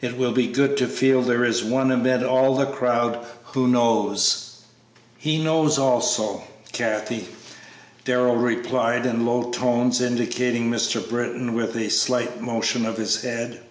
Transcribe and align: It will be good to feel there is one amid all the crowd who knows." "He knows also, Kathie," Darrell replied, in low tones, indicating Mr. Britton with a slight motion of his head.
It 0.00 0.16
will 0.16 0.30
be 0.30 0.46
good 0.46 0.76
to 0.76 0.86
feel 0.86 1.20
there 1.20 1.44
is 1.44 1.64
one 1.64 1.90
amid 1.90 2.22
all 2.22 2.54
the 2.54 2.64
crowd 2.64 3.26
who 3.42 3.66
knows." 3.66 4.58
"He 5.18 5.36
knows 5.36 5.80
also, 5.80 6.44
Kathie," 6.70 7.26
Darrell 8.04 8.36
replied, 8.36 9.04
in 9.04 9.26
low 9.26 9.50
tones, 9.50 10.00
indicating 10.00 10.70
Mr. 10.70 11.00
Britton 11.08 11.54
with 11.54 11.74
a 11.74 11.90
slight 11.90 12.40
motion 12.40 12.86
of 12.86 12.98
his 12.98 13.22
head. 13.22 13.62